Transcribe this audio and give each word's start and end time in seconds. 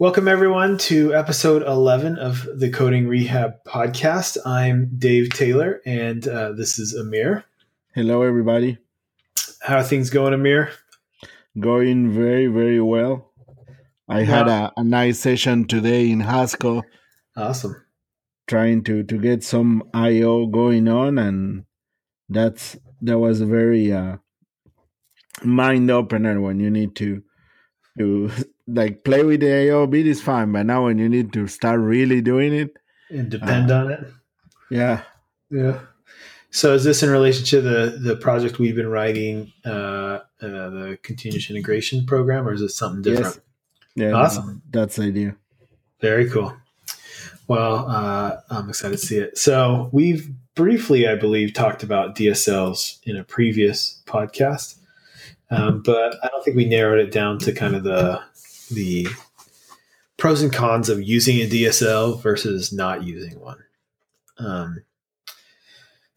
Welcome, 0.00 0.26
everyone, 0.26 0.76
to 0.78 1.14
episode 1.14 1.62
11 1.62 2.18
of 2.18 2.48
the 2.52 2.68
Coding 2.68 3.06
Rehab 3.06 3.62
podcast. 3.62 4.36
I'm 4.44 4.90
Dave 4.98 5.30
Taylor, 5.30 5.80
and 5.86 6.26
uh, 6.26 6.50
this 6.50 6.80
is 6.80 6.94
Amir. 6.94 7.44
Hello, 7.94 8.22
everybody. 8.22 8.78
How 9.62 9.76
are 9.76 9.82
things 9.84 10.10
going, 10.10 10.34
Amir? 10.34 10.72
Going 11.60 12.10
very, 12.10 12.48
very 12.48 12.80
well. 12.80 13.30
I 14.08 14.20
yeah. 14.20 14.24
had 14.24 14.48
a, 14.48 14.72
a, 14.78 14.82
nice 14.82 15.20
session 15.20 15.64
today 15.64 16.10
in 16.10 16.18
Haskell. 16.18 16.82
Awesome. 17.36 17.80
Trying 18.48 18.82
to, 18.84 19.04
to 19.04 19.16
get 19.16 19.44
some 19.44 19.84
I/O 19.94 20.48
going 20.48 20.88
on, 20.88 21.18
and 21.18 21.66
that's 22.28 22.76
that 23.00 23.20
was 23.20 23.40
a 23.40 23.46
very 23.46 23.92
uh, 23.92 24.16
mind 25.44 25.88
opener 25.88 26.40
when 26.40 26.58
you 26.58 26.68
need 26.68 26.96
to 26.96 27.22
to 27.98 28.30
like 28.66 29.04
play 29.04 29.22
with 29.22 29.40
the 29.40 29.46
AOB 29.46 29.94
is 30.04 30.22
fine, 30.22 30.52
but 30.52 30.66
now 30.66 30.84
when 30.84 30.98
you 30.98 31.08
need 31.08 31.32
to 31.32 31.46
start 31.46 31.80
really 31.80 32.20
doing 32.20 32.52
it 32.52 32.76
and 33.10 33.30
depend 33.30 33.70
uh, 33.70 33.78
on 33.78 33.92
it, 33.92 34.04
yeah, 34.70 35.02
yeah. 35.50 35.80
So 36.50 36.74
is 36.74 36.84
this 36.84 37.02
in 37.02 37.10
relation 37.10 37.44
to 37.46 37.60
the 37.60 37.98
the 38.00 38.16
project 38.16 38.58
we've 38.58 38.76
been 38.76 38.88
writing, 38.88 39.52
uh, 39.64 39.68
uh, 39.68 40.20
the 40.40 40.98
continuous 41.02 41.50
integration 41.50 42.06
program, 42.06 42.46
or 42.46 42.52
is 42.52 42.62
it 42.62 42.70
something 42.70 43.02
different? 43.02 43.36
Yes. 43.36 43.40
Yeah, 43.96 44.12
awesome. 44.12 44.62
That's 44.70 44.96
the 44.96 45.04
idea. 45.04 45.36
Very 46.00 46.28
cool. 46.28 46.54
Well, 47.46 47.88
uh, 47.88 48.36
I'm 48.50 48.68
excited 48.68 48.98
to 48.98 49.06
see 49.06 49.18
it. 49.18 49.38
So 49.38 49.90
we've 49.92 50.30
briefly, 50.54 51.06
I 51.06 51.14
believe, 51.14 51.52
talked 51.52 51.82
about 51.82 52.16
DSLs 52.16 52.98
in 53.04 53.16
a 53.16 53.24
previous 53.24 54.02
podcast, 54.06 54.76
um, 55.54 55.82
but 55.82 56.16
I 56.22 56.28
don't 56.28 56.44
think 56.44 56.56
we 56.56 56.64
narrowed 56.64 57.00
it 57.00 57.12
down 57.12 57.38
to 57.40 57.52
kind 57.52 57.74
of 57.74 57.84
the 57.84 58.20
the 58.70 59.06
pros 60.16 60.42
and 60.42 60.52
cons 60.52 60.88
of 60.88 61.02
using 61.02 61.36
a 61.36 61.48
DSL 61.48 62.20
versus 62.22 62.72
not 62.72 63.02
using 63.02 63.38
one. 63.40 63.58
Um, 64.38 64.82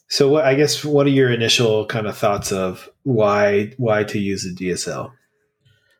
so, 0.08 0.30
what 0.30 0.46
I 0.46 0.56
guess 0.56 0.86
what 0.86 1.06
are 1.06 1.12
your 1.12 1.32
initial 1.32 1.86
kind 1.86 2.08
of 2.08 2.18
thoughts 2.18 2.52
of 2.52 2.90
why 3.04 3.74
why 3.78 4.04
to 4.06 4.20
use 4.20 4.46
a 4.46 4.54
DSL? 4.54 5.12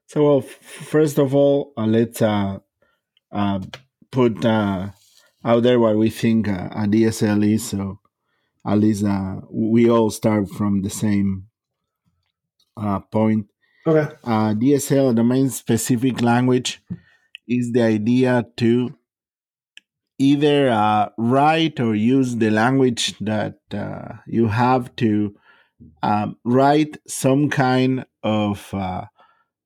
So, 0.08 0.24
well, 0.24 0.42
first 0.42 1.18
of 1.18 1.36
all, 1.36 1.74
uh, 1.76 1.86
let's 1.86 2.22
uh, 2.22 2.60
uh, 3.32 3.60
put 4.10 4.46
uh, 4.46 4.90
out 5.44 5.64
there 5.64 5.80
what 5.80 5.98
we 5.98 6.10
think 6.10 6.48
uh, 6.48 6.70
a 6.72 6.88
DSL 6.88 7.54
is. 7.54 7.68
So, 7.68 8.00
at 8.66 8.80
least 8.80 9.04
uh, 9.04 9.42
we 9.52 9.90
all 9.90 10.10
start 10.10 10.50
from 10.50 10.82
the 10.82 10.90
same 10.90 11.47
point. 13.12 13.48
Okay. 13.86 14.14
Uh, 14.24 14.54
DSL, 14.54 15.16
domain 15.16 15.50
specific 15.50 16.22
language, 16.22 16.82
is 17.48 17.72
the 17.72 17.82
idea 17.82 18.46
to 18.58 18.94
either 20.20 20.70
uh, 20.70 21.10
write 21.18 21.80
or 21.80 21.96
use 21.96 22.36
the 22.38 22.50
language 22.50 23.18
that 23.20 23.60
uh, 23.74 24.18
you 24.26 24.48
have 24.48 24.96
to 24.98 25.36
um, 26.02 26.38
write 26.44 26.98
some 27.08 27.50
kind 27.50 28.06
of 28.24 28.74
uh, 28.74 29.06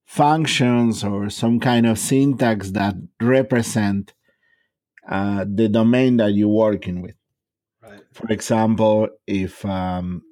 functions 0.04 1.02
or 1.02 1.30
some 1.30 1.58
kind 1.58 1.86
of 1.86 1.98
syntax 1.98 2.70
that 2.72 2.94
represent 3.20 4.12
uh, 5.08 5.44
the 5.48 5.68
domain 5.68 6.18
that 6.18 6.32
you're 6.34 6.48
working 6.48 7.02
with. 7.02 7.16
Right. 7.82 8.02
For 8.12 8.28
example, 8.28 9.08
if 9.26 9.64
um, 9.64 10.22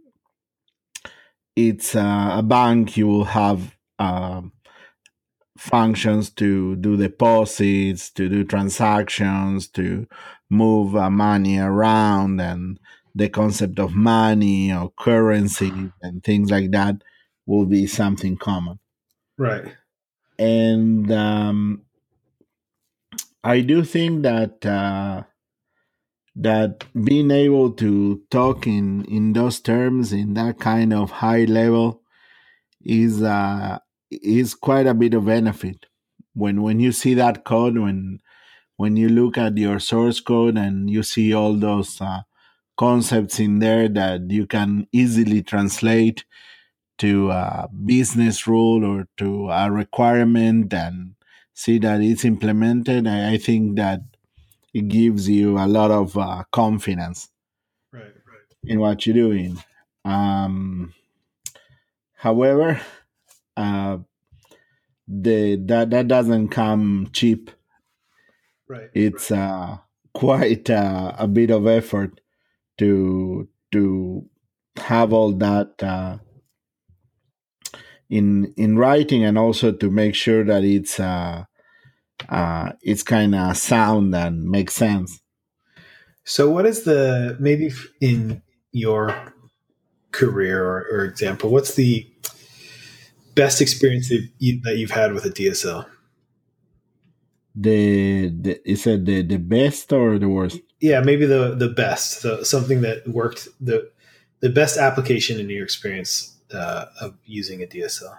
it's 1.56 1.94
uh, 1.94 2.36
a 2.38 2.42
bank, 2.42 2.96
you 2.96 3.06
will 3.06 3.24
have 3.24 3.76
um, 3.98 4.52
functions 5.58 6.30
to 6.30 6.76
do 6.76 6.96
deposits, 6.96 8.10
to 8.10 8.28
do 8.28 8.44
transactions, 8.44 9.68
to 9.68 10.06
move 10.48 10.96
uh, 10.96 11.10
money 11.10 11.58
around, 11.58 12.40
and 12.40 12.78
the 13.14 13.28
concept 13.28 13.78
of 13.78 13.94
money 13.94 14.72
or 14.72 14.90
currency 14.98 15.72
and 16.00 16.22
things 16.22 16.50
like 16.50 16.70
that 16.70 17.02
will 17.46 17.66
be 17.66 17.86
something 17.86 18.36
common. 18.36 18.78
Right. 19.36 19.74
And 20.38 21.10
um, 21.10 21.82
I 23.42 23.60
do 23.60 23.84
think 23.84 24.22
that 24.22 24.64
uh, 24.64 25.24
that 26.36 26.84
being 27.04 27.30
able 27.30 27.72
to 27.72 28.22
talk 28.30 28.66
in 28.66 29.04
in 29.06 29.32
those 29.34 29.60
terms 29.60 30.12
in 30.12 30.34
that 30.34 30.58
kind 30.60 30.92
of 30.94 31.10
high 31.10 31.44
level 31.44 32.02
is 32.84 33.22
uh, 33.22 33.78
is 34.10 34.54
quite 34.54 34.86
a 34.86 34.94
bit 34.94 35.14
of 35.14 35.26
benefit. 35.26 35.86
When 36.34 36.62
when 36.62 36.80
you 36.80 36.92
see 36.92 37.14
that 37.14 37.44
code 37.44 37.78
when 37.78 38.20
when 38.76 38.96
you 38.96 39.08
look 39.08 39.38
at 39.38 39.58
your 39.58 39.78
source 39.80 40.20
code 40.20 40.56
and 40.58 40.90
you 40.90 41.02
see 41.02 41.34
all 41.34 41.54
those 41.54 42.00
uh, 42.00 42.22
concepts 42.78 43.40
in 43.40 43.60
there 43.60 43.88
that 43.88 44.30
you 44.30 44.46
can 44.46 44.86
easily 44.92 45.42
translate 45.42 46.24
to 46.98 47.30
a 47.30 47.68
business 47.86 48.46
rule 48.46 48.84
or 48.84 49.08
to 49.18 49.50
a 49.50 49.70
requirement 49.70 50.72
and 50.74 51.14
see 51.54 51.78
that 51.78 52.00
it's 52.02 52.24
implemented 52.24 53.06
i, 53.06 53.32
I 53.34 53.38
think 53.38 53.76
that 53.76 54.00
it 54.72 54.88
gives 54.88 55.28
you 55.28 55.58
a 55.58 55.66
lot 55.66 55.90
of 55.90 56.16
uh, 56.16 56.44
confidence 56.52 57.28
right, 57.92 58.02
right. 58.04 58.54
in 58.64 58.80
what 58.80 59.06
you're 59.06 59.14
doing 59.14 59.62
um, 60.04 60.92
however 62.14 62.80
uh, 63.56 63.98
the 65.10 65.56
that 65.56 65.90
that 65.90 66.06
doesn't 66.08 66.48
come 66.48 67.10
cheap. 67.12 67.50
Right. 68.68 68.90
It's 68.94 69.30
right. 69.30 69.40
uh 69.40 69.76
quite 70.12 70.68
uh, 70.70 71.14
a 71.18 71.28
bit 71.28 71.50
of 71.50 71.66
effort 71.66 72.20
to 72.78 73.48
to 73.72 74.26
have 74.76 75.12
all 75.12 75.32
that 75.32 75.82
uh, 75.82 76.18
in 78.08 78.52
in 78.56 78.76
writing 78.76 79.24
and 79.24 79.38
also 79.38 79.72
to 79.72 79.90
make 79.90 80.14
sure 80.14 80.44
that 80.44 80.64
it's 80.64 80.98
uh, 80.98 81.44
uh 82.28 82.72
it's 82.82 83.02
kind 83.02 83.34
of 83.34 83.56
sound 83.56 84.14
and 84.14 84.44
makes 84.44 84.74
sense. 84.74 85.20
So, 86.24 86.50
what 86.50 86.66
is 86.66 86.84
the 86.84 87.36
maybe 87.40 87.72
in 88.00 88.42
your 88.72 89.14
career 90.12 90.64
or, 90.64 90.86
or 90.92 91.04
example? 91.04 91.50
What's 91.50 91.74
the 91.74 92.06
best 93.34 93.60
experience 93.60 94.08
that, 94.10 94.28
you, 94.38 94.60
that 94.62 94.76
you've 94.76 94.90
had 94.90 95.12
with 95.12 95.24
a 95.24 95.30
DSL? 95.30 95.86
The, 97.54 98.28
the 98.28 98.70
is 98.70 98.86
it 98.86 99.04
the 99.04 99.22
the 99.22 99.38
best 99.38 99.92
or 99.92 100.18
the 100.18 100.28
worst? 100.28 100.60
Yeah, 100.80 101.00
maybe 101.00 101.26
the 101.26 101.54
the 101.56 101.68
best. 101.68 102.22
The, 102.22 102.44
something 102.44 102.80
that 102.82 103.08
worked 103.08 103.48
the 103.60 103.90
the 104.38 104.50
best 104.50 104.78
application 104.78 105.40
in 105.40 105.50
your 105.50 105.64
experience 105.64 106.38
uh, 106.54 106.86
of 107.00 107.18
using 107.24 107.62
a 107.62 107.66
DSL. 107.66 108.16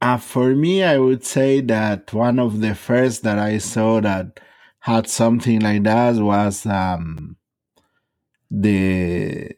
Uh, 0.00 0.16
for 0.16 0.54
me, 0.54 0.82
I 0.82 0.98
would 0.98 1.24
say 1.24 1.60
that 1.60 2.12
one 2.14 2.38
of 2.38 2.60
the 2.60 2.74
first 2.74 3.22
that 3.22 3.38
I 3.38 3.58
saw 3.58 4.00
that 4.00 4.40
had 4.80 5.08
something 5.08 5.60
like 5.60 5.82
that 5.82 6.16
was 6.16 6.64
um, 6.64 7.36
the 8.50 9.50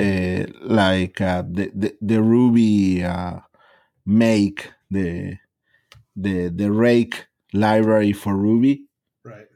uh, 0.00 0.46
like 0.62 1.20
uh, 1.20 1.44
the, 1.48 1.70
the, 1.74 1.96
the 2.00 2.22
Ruby 2.22 3.04
uh, 3.04 3.38
make 4.04 4.72
the 4.90 5.38
the 6.16 6.48
the 6.48 6.72
rake 6.72 7.26
library 7.52 8.12
for 8.12 8.36
Ruby. 8.36 8.86
Right. 9.24 9.46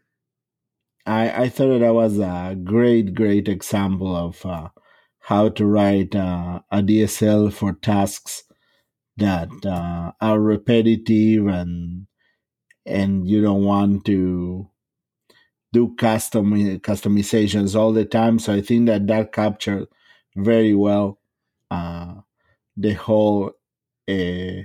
I 1.04 1.44
I 1.44 1.48
thought 1.48 1.80
that 1.80 1.94
was 1.94 2.20
a 2.20 2.56
great 2.62 3.12
great 3.12 3.48
example 3.48 4.14
of 4.14 4.46
uh, 4.46 4.68
how 5.18 5.48
to 5.48 5.66
write 5.66 6.14
uh, 6.14 6.60
a 6.70 6.80
DSL 6.80 7.52
for 7.52 7.72
tasks 7.72 8.44
that 9.16 9.48
uh, 9.64 10.12
are 10.20 10.40
repetitive 10.40 11.46
and 11.46 12.06
and 12.84 13.28
you 13.28 13.42
don't 13.42 13.64
want 13.64 14.04
to 14.06 14.68
do 15.72 15.94
custom 15.96 16.52
customizations 16.80 17.74
all 17.74 17.92
the 17.92 18.04
time. 18.04 18.38
So 18.38 18.54
I 18.54 18.60
think 18.60 18.86
that 18.86 19.06
that 19.08 19.32
captured 19.32 19.88
very 20.36 20.74
well 20.74 21.18
uh, 21.70 22.14
the 22.76 22.92
whole 22.92 23.52
uh, 24.08 24.62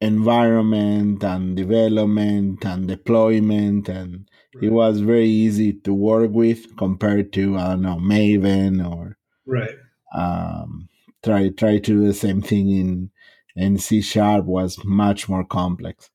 environment 0.00 1.22
and 1.24 1.56
development 1.56 2.64
and 2.64 2.88
deployment 2.88 3.88
and 3.88 4.28
right. 4.54 4.64
it 4.64 4.70
was 4.70 5.00
very 5.00 5.28
easy 5.28 5.72
to 5.72 5.92
work 5.92 6.30
with 6.30 6.76
compared 6.76 7.32
to 7.32 7.56
I 7.56 7.68
don't 7.70 7.82
know 7.82 7.96
Maven 7.96 8.84
or 8.88 9.18
right 9.44 9.74
um, 10.14 10.88
try 11.24 11.48
try 11.48 11.78
to 11.78 11.80
do 11.80 12.06
the 12.06 12.14
same 12.14 12.42
thing 12.42 12.70
in 12.70 13.10
in 13.58 13.78
C 13.78 14.00
sharp 14.00 14.44
was 14.44 14.82
much 14.84 15.28
more 15.28 15.44
complex. 15.44 16.10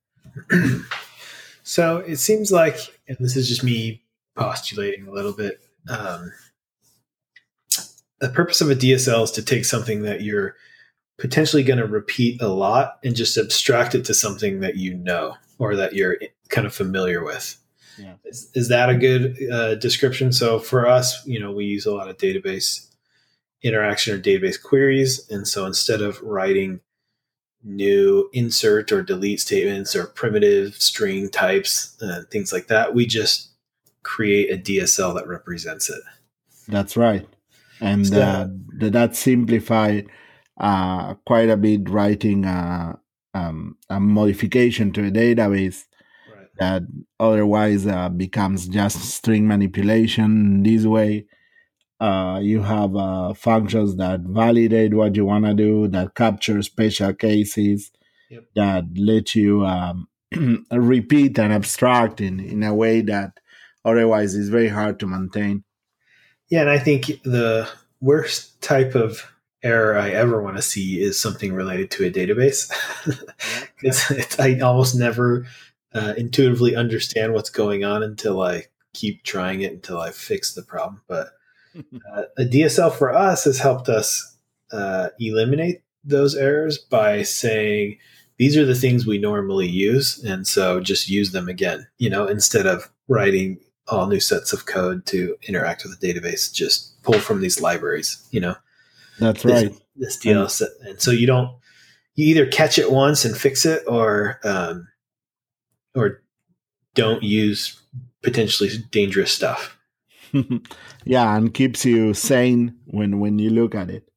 so 1.63 1.98
it 1.98 2.18
seems 2.18 2.51
like, 2.51 2.78
and 3.07 3.18
this 3.19 3.36
is 3.36 3.48
just 3.48 3.63
me 3.63 4.01
postulating 4.36 5.07
a 5.07 5.12
little 5.12 5.34
bit. 5.34 5.60
Um, 5.90 6.31
the 8.19 8.30
purpose 8.30 8.62
of 8.62 8.72
a 8.72 8.75
DSL 8.75 9.24
is 9.24 9.31
to 9.31 9.44
take 9.44 9.66
something 9.66 10.04
that 10.04 10.22
you're 10.22 10.56
potentially 11.18 11.63
going 11.63 11.80
to 11.80 11.86
repeat 11.86 12.42
a 12.42 12.48
lot 12.48 13.00
and 13.04 13.16
just 13.16 13.38
abstract 13.38 13.96
it 13.96 14.06
to 14.06 14.13
something 14.13 14.62
that 14.62 14.78
you 14.78 14.94
know. 14.94 15.36
or 15.60 15.75
that 15.75 15.94
you're 15.94 16.18
kind 16.50 16.66
of 16.66 16.74
familiar 16.74 17.24
with. 17.24 17.57
Yeah. 17.98 18.16
Is, 18.25 18.50
is 18.56 18.69
that 18.69 18.89
a 18.89 18.96
good 18.96 19.38
uh, 19.51 19.75
description? 19.75 20.31
So 20.31 20.60
for 20.60 20.88
us, 20.88 21.25
you 21.28 21.39
know, 21.39 21.51
we 21.51 21.66
use 21.66 21.86
a 21.86 21.94
lot 21.94 22.10
of 22.10 22.18
database 22.18 22.89
interaction 23.62 24.16
or 24.16 24.22
database 24.22 24.62
queries. 24.62 25.28
And 25.30 25.48
so 25.48 25.66
instead 25.66 26.01
of 26.01 26.22
writing 26.22 26.81
new 27.63 28.30
insert 28.33 28.92
or 28.92 29.01
delete 29.01 29.39
statements 29.39 29.95
or 29.95 30.07
primitive 30.07 30.75
string 30.75 31.30
types, 31.30 31.95
uh, 32.01 32.24
things 32.31 32.51
like 32.51 32.68
that, 32.68 32.94
we 32.94 33.06
just 33.06 33.50
create 34.04 34.51
a 34.51 34.57
DSL 34.57 35.13
that 35.15 35.27
represents 35.27 35.89
it. 35.89 36.01
That's 36.68 36.98
right. 36.98 37.27
And 37.81 38.07
So- 38.07 38.21
uh, 38.21 38.48
th- 38.80 38.92
that 38.94 39.15
simplified 39.15 40.07
uh, 40.60 41.15
quite 41.25 41.50
a 41.50 41.57
bit 41.57 41.89
writing 41.89 42.45
uh, 42.45 42.95
um, 43.33 43.77
a 43.89 44.00
modification 44.00 44.92
to 44.94 45.07
a 45.07 45.12
database 45.12 45.86
Right. 46.31 46.48
that 46.60 46.83
otherwise 47.19 47.88
uh, 47.88 48.10
becomes 48.10 48.68
just 48.68 49.00
string 49.00 49.48
manipulation. 49.48 50.62
This 50.63 50.86
way, 50.86 51.25
uh, 52.04 52.40
you 52.40 52.62
have 52.62 52.96
uh, 52.96 53.34
functions 53.34 53.96
that 53.96 54.20
validate 54.22 54.94
what 54.94 55.16
you 55.16 55.26
want 55.26 55.46
to 55.46 55.54
do, 55.54 55.88
that 55.88 56.16
capture 56.16 56.62
special 56.62 57.14
cases, 57.14 57.92
Yep. 58.30 58.46
that 58.56 58.86
let 58.96 59.36
you 59.36 59.64
um, 59.66 60.08
repeat 60.72 61.38
and 61.38 61.54
abstract 61.54 62.20
in, 62.20 62.40
in 62.40 62.64
a 62.64 62.74
way 62.74 63.02
that 63.02 63.40
otherwise 63.86 64.34
is 64.34 64.50
very 64.50 64.70
hard 64.70 65.00
to 65.00 65.08
maintain. 65.08 65.64
Yeah, 66.50 66.62
and 66.62 66.70
I 66.70 66.80
think 66.80 67.22
the 67.24 67.70
worst 68.02 68.60
type 68.62 68.96
of 68.96 69.32
error 69.62 69.98
I 69.98 70.10
ever 70.10 70.42
want 70.42 70.56
to 70.56 70.62
see 70.62 71.00
is 71.00 71.22
something 71.22 71.54
related 71.54 71.92
to 71.92 72.06
a 72.06 72.12
database, 72.12 72.72
because 73.82 74.40
I 74.40 74.60
almost 74.60 74.96
never 74.96 75.46
uh, 75.94 76.16
intuitively 76.18 76.76
understand 76.76 77.34
what's 77.34 77.50
going 77.52 77.84
on 77.84 78.04
until 78.04 78.42
I 78.42 78.66
keep 78.94 79.24
trying 79.24 79.62
it 79.62 79.74
until 79.74 80.00
I 80.02 80.12
fix 80.12 80.54
the 80.54 80.64
problem. 80.64 81.02
But 81.08 81.30
uh, 81.75 82.24
a 82.38 82.44
DSL 82.44 82.94
for 82.94 83.14
us 83.14 83.46
has 83.46 83.60
helped 83.60 83.90
us 83.90 84.38
uh, 84.72 85.10
eliminate 85.20 85.81
those 86.04 86.36
errors 86.36 86.78
by 86.78 87.24
saying 87.24 87.98
these 88.38 88.58
are 88.58 88.66
the 88.66 88.75
things 88.75 89.06
we 89.06 89.18
normally 89.18 89.68
use, 89.68 90.22
and 90.24 90.48
so 90.48 90.80
just 90.80 91.10
use 91.10 91.31
them 91.31 91.48
again. 91.48 91.88
You 91.98 92.10
know, 92.10 92.28
instead 92.28 92.66
of 92.66 92.92
writing 93.08 93.60
all 93.88 94.08
new 94.08 94.20
sets 94.20 94.54
of 94.54 94.66
code 94.66 95.06
to 95.08 95.36
interact 95.48 95.84
with 95.84 96.00
the 96.00 96.14
database, 96.14 96.52
just 96.52 97.02
pull 97.04 97.20
from 97.20 97.42
these 97.42 97.62
libraries. 97.62 98.25
You 98.31 98.42
know, 98.42 98.56
That's 99.20 99.44
this, 99.44 99.64
right. 99.64 99.81
this 99.96 100.18
DLS, 100.18 100.64
and 100.81 101.02
so 101.02 101.12
you 101.12 101.28
don't 101.28 101.56
you 102.16 102.28
either 102.28 102.46
catch 102.46 102.78
it 102.78 102.92
once 102.92 103.25
and 103.25 103.38
fix 103.38 103.66
it, 103.66 103.84
or 103.88 104.40
um, 104.44 104.88
or 105.96 106.24
don't 106.96 107.24
use 107.24 107.81
potentially 108.24 108.70
dangerous 108.92 109.31
stuff. 109.31 109.73
yeah, 111.06 111.36
and 111.36 111.54
keeps 111.54 111.86
you 111.86 112.14
sane 112.14 112.76
when 112.86 113.20
when 113.20 113.40
you 113.40 113.50
look 113.50 113.76
at 113.76 113.90
it. 113.90 114.08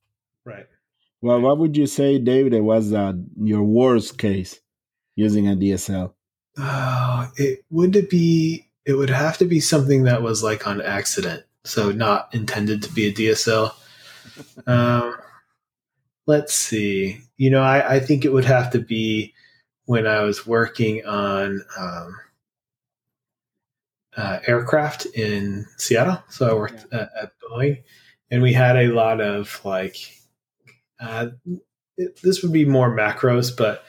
Right. 0.44 0.66
Well, 1.20 1.40
what 1.40 1.58
would 1.58 1.76
you 1.76 1.86
say, 1.86 2.18
David, 2.18 2.60
was 2.62 2.92
uh, 2.92 3.14
your 3.36 3.62
worst 3.62 4.18
case 4.18 4.60
using 5.14 5.48
a 5.48 5.56
DSL? 5.56 6.12
Oh, 6.58 7.30
it 7.36 7.64
would 7.70 7.96
it 7.96 8.10
be 8.10 8.66
it 8.84 8.94
would 8.94 9.10
have 9.10 9.38
to 9.38 9.44
be 9.44 9.60
something 9.60 10.04
that 10.04 10.22
was 10.22 10.42
like 10.42 10.66
on 10.66 10.80
accident, 10.80 11.44
so 11.64 11.90
not 11.90 12.34
intended 12.34 12.82
to 12.82 12.92
be 12.92 13.06
a 13.06 13.12
DSL. 13.12 13.72
Um, 14.66 15.16
let's 16.26 16.52
see. 16.52 17.20
You 17.38 17.48
know, 17.50 17.62
I, 17.62 17.94
I 17.94 18.00
think 18.00 18.24
it 18.24 18.32
would 18.32 18.44
have 18.44 18.70
to 18.72 18.78
be 18.78 19.32
when 19.86 20.06
I 20.06 20.20
was 20.22 20.46
working 20.46 21.06
on 21.06 21.62
um, 21.78 22.16
uh, 24.16 24.38
aircraft 24.46 25.06
in 25.14 25.66
Seattle. 25.76 26.22
So 26.28 26.48
I 26.50 26.54
worked 26.54 26.92
at, 26.92 27.10
at 27.20 27.32
Boeing, 27.40 27.82
and 28.30 28.42
we 28.42 28.52
had 28.52 28.76
a 28.76 28.88
lot 28.88 29.20
of 29.20 29.60
like 29.64 29.96
uh, 31.00 31.28
it, 31.96 32.20
this 32.22 32.42
would 32.42 32.52
be 32.52 32.64
more 32.64 32.94
macros, 32.94 33.54
but 33.56 33.84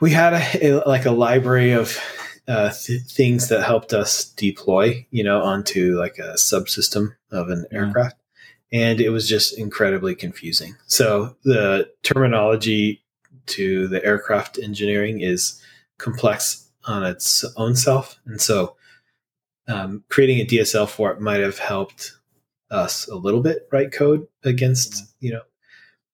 we 0.00 0.10
had 0.10 0.32
a, 0.34 0.66
a 0.66 0.88
like 0.88 1.06
a 1.06 1.10
library 1.12 1.72
of 1.72 1.98
uh, 2.48 2.70
th- 2.72 3.02
things 3.02 3.48
that 3.48 3.62
helped 3.64 3.92
us 3.92 4.24
deploy, 4.24 5.06
you 5.10 5.24
know, 5.24 5.42
onto 5.42 5.98
like 5.98 6.18
a 6.18 6.34
subsystem 6.34 7.14
of 7.30 7.48
an 7.48 7.64
Yeah. 7.70 7.78
aircraft, 7.86 8.16
and 8.72 9.00
it 9.00 9.10
was 9.10 9.28
just 9.28 9.56
incredibly 9.58 10.14
confusing. 10.14 10.74
So 10.86 11.36
the 11.44 11.90
terminology 12.02 13.02
to 13.46 13.88
the 13.88 14.04
aircraft 14.04 14.58
engineering 14.58 15.20
is 15.20 15.60
complex 15.98 16.68
on 16.86 17.04
its 17.04 17.44
own 17.56 17.76
self, 17.76 18.18
and 18.26 18.40
so 18.40 18.76
um, 19.68 20.04
creating 20.08 20.40
a 20.40 20.46
DSL 20.46 20.88
for 20.88 21.10
it 21.10 21.20
might 21.20 21.40
have 21.40 21.58
helped 21.58 22.12
us 22.70 23.06
a 23.08 23.14
little 23.14 23.40
bit 23.40 23.68
write 23.72 23.92
code 23.92 24.26
against, 24.44 25.14
you 25.20 25.32
know, 25.32 25.42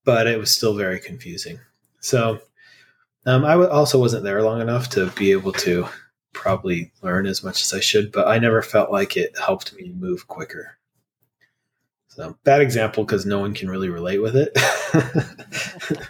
but 0.04 0.26
it 0.26 0.38
was 0.38 0.50
still 0.50 0.74
very 0.74 1.00
confusing. 1.00 1.58
So 2.00 2.40
um, 3.26 3.44
I 3.44 3.52
w- 3.52 3.70
also 3.70 3.98
wasn't 3.98 4.24
there 4.24 4.42
long 4.42 4.60
enough 4.60 4.88
to 4.90 5.06
be 5.10 5.32
able 5.32 5.52
to 5.52 5.86
probably 6.32 6.92
learn 7.02 7.26
as 7.26 7.42
much 7.42 7.62
as 7.62 7.72
I 7.72 7.80
should, 7.80 8.12
but 8.12 8.28
I 8.28 8.38
never 8.38 8.62
felt 8.62 8.90
like 8.92 9.16
it 9.16 9.36
helped 9.38 9.74
me 9.74 9.92
move 9.96 10.26
quicker. 10.28 10.76
So 12.08 12.36
bad 12.44 12.60
example 12.60 13.04
because 13.04 13.24
no 13.24 13.38
one 13.38 13.54
can 13.54 13.70
really 13.70 13.88
relate 13.88 14.18
with 14.18 14.36
it. 14.36 14.50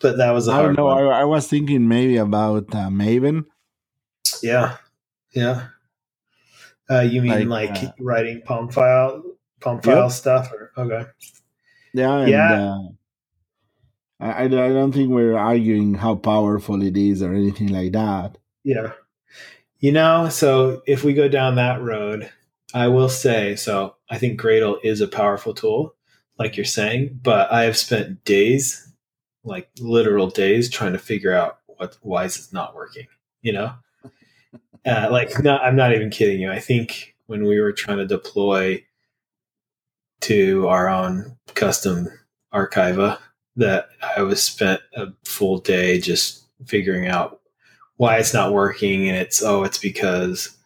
but 0.00 0.18
that 0.18 0.30
was 0.32 0.48
a 0.48 0.52
I 0.52 0.54
hard 0.56 0.66
don't 0.66 0.76
know. 0.76 0.86
one. 0.86 0.98
I, 1.06 1.20
I 1.20 1.24
was 1.24 1.46
thinking 1.48 1.88
maybe 1.88 2.16
about 2.18 2.74
uh, 2.74 2.88
Maven. 2.88 3.44
Yeah, 4.42 4.76
yeah. 5.32 5.68
Uh, 6.90 7.00
you 7.00 7.22
mean 7.22 7.48
Like, 7.48 7.70
like, 7.70 7.84
uh, 7.84 7.92
writing 8.00 8.42
POM 8.44 8.70
file, 8.70 9.22
POM 9.60 9.76
Yep. 9.76 9.84
file 9.84 10.10
stuff, 10.10 10.52
or 10.52 10.72
okay? 10.76 11.08
Yeah, 11.94 12.18
and, 12.18 12.28
Yeah. 12.30 12.74
Uh, 12.74 12.78
I, 14.20 14.44
I 14.44 14.48
don't 14.48 14.92
think 14.92 15.10
we're 15.10 15.36
arguing 15.36 15.94
how 15.94 16.14
powerful 16.14 16.80
it 16.82 16.96
is 16.96 17.22
or 17.22 17.34
anything 17.34 17.68
like 17.68 17.92
that. 17.92 18.38
Yeah. 18.62 18.92
You 19.80 19.90
know, 19.90 20.28
so 20.28 20.82
if 20.86 21.02
we 21.02 21.12
go 21.12 21.26
down 21.26 21.56
that 21.56 21.82
road, 21.82 22.30
I 22.72 22.86
will 22.86 23.08
say 23.08 23.56
so. 23.56 23.96
I 24.08 24.18
think 24.18 24.40
Gradle 24.40 24.78
is 24.84 25.00
a 25.00 25.08
powerful 25.08 25.54
tool, 25.54 25.96
like 26.38 26.56
you're 26.56 26.64
saying, 26.64 27.18
but 27.20 27.50
I 27.50 27.64
have 27.64 27.76
spent 27.76 28.24
days, 28.24 28.88
like 29.42 29.68
literal 29.80 30.28
days, 30.28 30.70
trying 30.70 30.92
to 30.92 30.98
figure 30.98 31.34
out 31.34 31.58
what 31.66 31.98
why 32.00 32.24
is 32.24 32.38
it 32.38 32.52
not 32.52 32.76
working. 32.76 33.08
You 33.40 33.54
know, 33.54 33.72
uh, 34.86 35.08
like 35.10 35.42
no, 35.42 35.58
I'm 35.58 35.76
not 35.76 35.94
even 35.94 36.10
kidding 36.10 36.40
you. 36.40 36.50
I 36.50 36.58
think 36.58 37.14
when 37.26 37.44
we 37.44 37.60
were 37.60 37.72
trying 37.72 37.98
to 37.98 38.06
deploy 38.06 38.84
to 40.22 40.68
our 40.68 40.88
own 40.88 41.36
custom 41.54 42.08
Archiva, 42.52 43.18
that 43.56 43.88
I 44.16 44.22
was 44.22 44.42
spent 44.42 44.80
a 44.94 45.08
full 45.24 45.58
day 45.58 46.00
just 46.00 46.44
figuring 46.66 47.06
out 47.06 47.40
why 47.96 48.18
it's 48.18 48.34
not 48.34 48.52
working, 48.52 49.08
and 49.08 49.16
it's 49.16 49.42
oh, 49.42 49.62
it's 49.62 49.78
because 49.78 50.56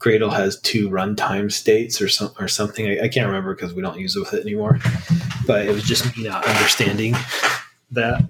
Gradle 0.00 0.32
has 0.32 0.60
two 0.60 0.88
runtime 0.88 1.50
states 1.50 2.00
or 2.00 2.08
some 2.08 2.30
or 2.38 2.46
something. 2.46 2.86
I, 2.86 3.04
I 3.04 3.08
can't 3.08 3.26
remember 3.26 3.54
because 3.54 3.74
we 3.74 3.82
don't 3.82 3.98
use 3.98 4.14
it 4.14 4.20
with 4.20 4.34
it 4.34 4.42
anymore. 4.42 4.78
But 5.46 5.66
it 5.66 5.72
was 5.72 5.82
just 5.82 6.16
me 6.16 6.24
not 6.24 6.46
understanding 6.46 7.14
that. 7.90 8.22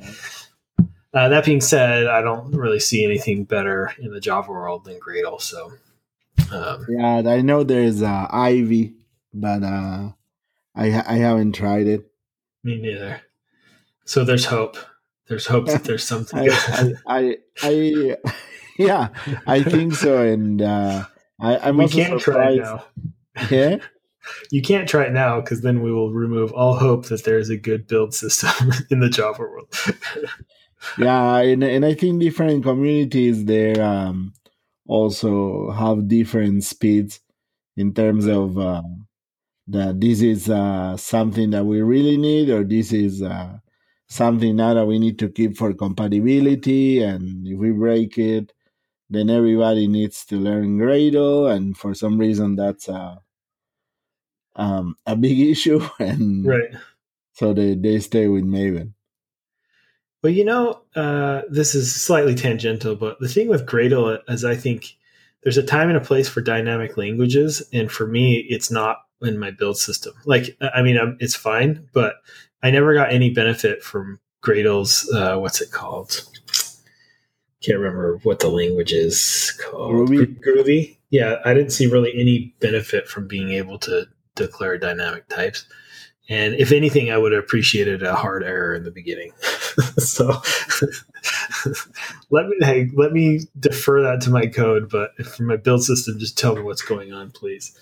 Uh, 1.15 1.29
that 1.29 1.45
being 1.45 1.61
said, 1.61 2.07
I 2.07 2.21
don't 2.21 2.53
really 2.55 2.81
see 2.81 3.05
anything 3.05 3.45
better 3.45 3.93
in 3.99 4.13
the 4.13 4.21
Java 4.21 4.53
world 4.53 4.85
than 4.85 5.01
Gradle. 5.01 5.41
So, 5.41 5.73
um, 6.53 6.87
Yeah, 6.89 7.23
I 7.27 7.41
know 7.41 7.63
there's 7.65 8.03
uh, 8.03 8.27
Ivy, 8.31 8.95
but 9.33 9.63
uh, 9.63 10.11
I 10.75 10.91
ha- 10.91 11.05
I 11.07 11.15
haven't 11.17 11.53
tried 11.53 11.87
it. 11.87 12.11
me 12.63 12.79
neither. 12.81 13.23
So 14.05 14.25
there's 14.25 14.45
hope. 14.47 14.77
There's 15.29 15.47
hope 15.47 15.67
that 15.67 15.85
there's 15.85 16.05
something. 16.07 16.39
I, 16.51 16.95
I, 17.07 17.19
I, 17.19 17.37
I, 17.63 18.17
yeah, 18.79 19.09
I 19.47 19.63
think 19.63 19.95
so. 19.95 20.23
And 20.23 20.61
uh, 20.63 21.05
I, 21.41 21.57
I'm 21.59 21.79
we 21.79 21.89
can't 21.89 22.21
try 22.21 22.53
it 22.53 22.63
now. 22.63 22.85
Yeah, 23.51 23.77
You 24.51 24.61
can't 24.61 24.89
try 24.89 25.05
it 25.05 25.13
now 25.13 25.41
because 25.41 25.63
then 25.63 25.83
we 25.83 25.91
will 25.93 26.13
remove 26.13 26.53
all 26.53 26.75
hope 26.77 27.07
that 27.07 27.25
there 27.25 27.39
is 27.39 27.49
a 27.49 27.57
good 27.57 27.87
build 27.87 28.13
system 28.15 28.73
in 28.91 29.01
the 29.01 29.09
Java 29.09 29.43
world. 29.43 29.75
Yeah, 30.99 31.39
and 31.39 31.63
and 31.65 31.85
I 31.85 31.95
think 31.95 32.21
different 32.21 32.63
communities 32.63 33.45
there 33.45 33.83
um, 33.83 34.33
also 34.87 35.71
have 35.71 36.09
different 36.09 36.65
speeds 36.65 37.21
in 37.77 37.95
terms 37.95 38.27
of 38.27 38.59
uh, 38.59 38.83
that 39.69 40.01
this 40.01 40.23
is 40.23 40.49
uh, 40.49 40.97
something 40.97 41.51
that 41.51 41.65
we 41.65 41.83
really 41.83 42.17
need, 42.17 42.51
or 42.51 42.65
this 42.65 42.93
is 42.93 43.23
uh, 43.23 43.59
something 44.09 44.57
now 44.57 44.75
that 44.75 44.87
we 44.87 44.99
need 44.99 45.19
to 45.19 45.29
keep 45.29 45.57
for 45.57 45.73
compatibility, 45.75 47.03
and 47.03 47.47
if 47.47 47.59
we 47.59 47.71
break 47.71 48.19
it, 48.19 48.53
then 49.11 49.31
everybody 49.31 49.87
needs 49.87 50.25
to 50.27 50.37
learn 50.37 50.79
Gradle, 50.79 51.55
and 51.55 51.77
for 51.77 51.95
some 51.95 52.19
reason 52.19 52.57
that's 52.57 52.89
a 52.89 53.21
um, 54.57 54.97
a 55.07 55.17
big 55.17 55.39
issue, 55.53 55.81
and 55.99 56.47
right. 56.47 56.75
so 57.33 57.53
they 57.53 57.75
they 57.75 57.99
stay 58.01 58.29
with 58.29 58.45
Maven. 58.45 58.93
Well, 60.23 60.33
you 60.33 60.45
know, 60.45 60.83
uh, 60.97 61.43
this 61.49 61.75
is 61.75 61.95
slightly 61.95 62.35
tangential, 62.35 62.97
but 62.97 63.21
the 63.21 63.29
thing 63.29 63.49
with 63.49 63.67
Gradle 63.67 64.19
is 64.29 64.45
I 64.45 64.57
think 64.57 64.97
there's 65.43 65.59
a 65.59 65.63
time 65.63 65.89
and 65.89 65.97
a 65.97 66.01
place 66.01 66.29
for 66.29 66.41
dynamic 66.41 66.97
languages, 66.97 67.63
and 67.73 67.91
for 67.91 68.07
me, 68.07 68.39
it's 68.49 68.71
not 68.71 68.99
in 69.23 69.39
my 69.39 69.51
build 69.53 69.79
system. 69.79 70.15
Like, 70.25 70.57
I 70.75 70.83
mean, 70.83 70.99
I'm, 70.99 71.17
it's 71.21 71.37
fine, 71.37 71.89
but 71.93 72.17
I 72.63 72.71
never 72.71 72.95
got 72.95 73.13
any 73.13 73.31
benefit 73.31 73.83
from 73.83 74.19
Gradle's 74.43 75.09
uh, 75.15 75.37
what's 75.39 75.61
it 75.61 75.71
called? 75.71 76.25
Can't 77.63 77.79
remember 77.79 78.19
what 78.23 78.41
the 78.41 78.49
language 78.49 78.93
is 78.93 79.53
called. 79.61 79.93
Groovy? 79.93 80.39
Groovy. 80.41 80.97
Yeah, 81.11 81.37
I 81.45 81.55
didn't 81.55 81.71
see 81.71 81.87
really 81.87 82.13
any 82.19 82.55
benefit 82.61 83.09
from 83.09 83.27
being 83.27 83.51
able 83.51 83.79
to 83.81 84.07
declare 84.35 84.79
dynamic 84.79 85.29
types. 85.29 85.67
And 86.31 86.55
if 86.57 86.73
anything, 86.73 87.11
I 87.11 87.17
would 87.17 87.33
have 87.33 87.43
appreciated 87.43 88.03
a 88.03 88.15
hard 88.15 88.45
error 88.45 88.75
in 88.75 88.85
the 88.85 88.91
beginning. 88.91 89.33
so 89.99 90.27
let 92.31 92.47
me 92.49 92.57
hey, 92.61 92.91
let 92.95 93.13
me 93.13 93.41
defer 93.59 94.03
that 94.03 94.21
to 94.23 94.31
my 94.31 94.47
code, 94.47 94.91
but 94.91 95.15
for 95.27 95.45
my 95.45 95.57
build 95.57 95.83
system, 95.85 96.19
just 96.19 96.37
tell 96.37 96.55
me 96.55 96.63
what's 96.63 96.83
going 96.83 97.13
on, 97.13 97.31
please. 97.31 97.73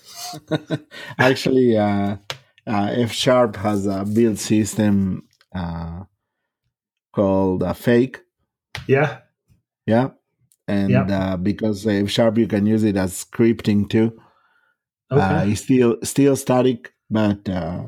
Actually, 1.19 1.77
uh, 1.77 2.17
uh, 2.65 2.89
F 2.95 3.11
Sharp 3.11 3.57
has 3.57 3.85
a 3.85 4.05
build 4.05 4.39
system 4.39 5.27
uh, 5.53 6.03
called 7.13 7.63
a 7.63 7.73
fake. 7.73 8.21
Yeah. 8.87 9.19
Yeah. 9.85 10.09
And 10.67 10.89
Yep. 10.91 11.09
uh, 11.11 11.37
because 11.37 11.85
F 11.87 12.09
Sharp, 12.09 12.37
you 12.37 12.47
can 12.47 12.65
use 12.65 12.83
it 12.83 12.95
as 12.97 13.25
scripting 13.25 13.89
too. 13.89 14.17
Okay. 15.11 15.21
Uh, 15.21 15.45
it's 15.45 15.61
still 15.61 15.97
still 16.03 16.35
static, 16.35 16.93
but 17.09 17.47
uh, 17.49 17.85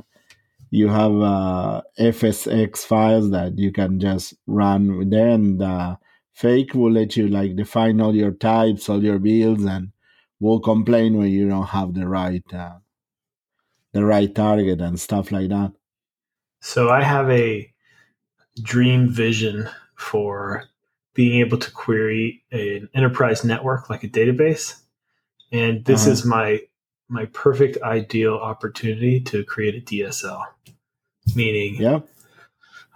you 0.72 0.88
have 0.90 1.14
uh, 1.22 1.82
FSX 2.00 2.86
files 2.86 3.32
that 3.32 3.58
you 3.58 3.72
can 3.72 4.00
just 4.00 4.34
run 4.48 4.98
with 4.98 5.10
there, 5.12 5.30
and 5.30 5.62
uh, 5.62 5.98
Fake 6.34 6.74
will 6.74 6.92
let 6.92 7.18
you 7.18 7.28
like 7.28 7.56
define 7.56 8.02
all 8.02 8.16
your 8.16 8.32
types, 8.32 8.90
all 8.90 9.04
your 9.04 9.20
builds, 9.20 9.64
and 9.66 9.92
will 10.40 10.60
complain 10.60 11.18
when 11.18 11.30
you 11.30 11.48
don't 11.50 11.68
have 11.68 11.94
the 11.94 12.08
right 12.08 12.44
uh, 12.54 12.80
the 13.94 14.06
right 14.06 14.34
target 14.34 14.82
and 14.82 15.00
stuff 15.00 15.32
like 15.32 15.50
that. 15.50 15.74
So 16.62 16.90
I 16.90 17.04
have 17.04 17.30
a 17.30 17.72
dream 18.62 19.10
vision 19.10 19.70
for 19.96 20.66
being 21.14 21.40
able 21.40 21.58
to 21.58 21.72
query 21.72 22.44
an 22.52 22.90
enterprise 22.94 23.44
network 23.44 23.90
like 23.90 24.04
a 24.04 24.10
database. 24.10 24.82
And 25.52 25.86
this 25.86 26.04
Uh-huh. 26.06 26.12
is 26.14 26.26
my 26.26 26.62
my 27.10 27.26
perfect 27.26 27.82
ideal 27.82 28.36
opportunity 28.36 29.20
to 29.22 29.44
create 29.44 29.76
a 29.76 29.82
DSL. 29.86 30.44
Meaning 31.36 31.76
Yeah, 31.76 32.00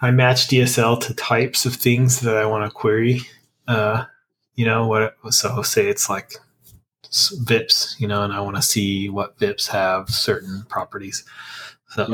I 0.01 0.11
match 0.11 0.47
DSL 0.47 0.99
to 1.01 1.13
types 1.13 1.65
of 1.65 1.75
things 1.75 2.21
that 2.21 2.35
I 2.37 2.45
want 2.45 2.65
to 2.65 2.71
query. 2.73 3.21
Uh, 3.67 4.05
you 4.55 4.65
know 4.65 4.87
what? 4.87 5.15
So 5.29 5.61
say 5.61 5.87
it's 5.87 6.09
like 6.09 6.33
VIPs, 7.11 7.99
you 7.99 8.07
know, 8.07 8.23
and 8.23 8.33
I 8.33 8.39
want 8.41 8.55
to 8.55 8.61
see 8.61 9.09
what 9.09 9.37
VIPs 9.37 9.67
have 9.67 10.09
certain 10.09 10.65
properties. 10.69 11.23
So 11.89 12.07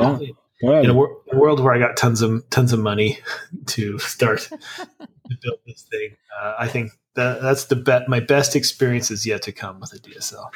Yeah. 0.62 0.80
in 0.82 0.90
a, 0.90 0.94
wor- 0.94 1.16
a 1.32 1.36
world 1.38 1.60
where 1.60 1.72
I 1.74 1.78
got 1.78 1.96
tons 1.96 2.20
of 2.20 2.48
tons 2.50 2.72
of 2.74 2.80
money 2.80 3.18
to 3.66 3.98
start 3.98 4.40
to 4.50 5.36
build 5.42 5.58
this 5.66 5.82
thing, 5.90 6.16
uh, 6.40 6.54
I 6.58 6.68
think 6.68 6.92
that 7.14 7.40
that's 7.40 7.64
the 7.64 7.76
bet. 7.76 8.08
My 8.08 8.20
best 8.20 8.54
experience 8.54 9.10
is 9.10 9.24
yet 9.26 9.40
to 9.42 9.52
come 9.52 9.80
with 9.80 9.92
a 9.94 9.98
DSL. 9.98 10.50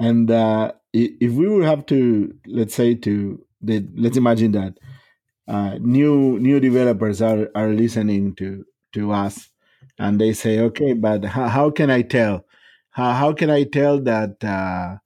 And 0.00 0.30
uh, 0.30 0.72
if 0.92 1.32
we 1.32 1.48
would 1.48 1.64
have 1.64 1.86
to, 1.86 2.34
let's 2.46 2.74
say, 2.74 2.94
to 2.94 3.44
the, 3.60 3.86
let's 3.96 4.16
imagine 4.16 4.52
that 4.52 4.78
uh, 5.48 5.78
new 5.80 6.38
new 6.38 6.60
developers 6.60 7.22
are 7.22 7.48
are 7.54 7.68
listening 7.68 8.34
to 8.36 8.64
to 8.94 9.12
us, 9.12 9.48
and 9.98 10.20
they 10.20 10.32
say, 10.32 10.58
okay, 10.60 10.92
but 10.92 11.24
how, 11.24 11.48
how 11.48 11.70
can 11.70 11.90
I 11.90 12.02
tell? 12.02 12.44
How 12.90 13.12
how 13.12 13.32
can 13.32 13.50
I 13.50 13.64
tell 13.64 14.00
that 14.02 14.42
uh, 14.42 14.96